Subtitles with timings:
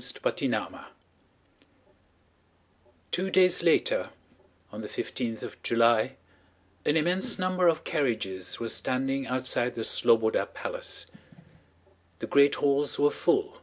[0.00, 0.78] CHAPTER XXII
[3.10, 4.10] Two days later,
[4.70, 6.14] on the fifteenth of July,
[6.84, 11.06] an immense number of carriages were standing outside the Slobóda Palace.
[12.20, 13.58] The great halls were full.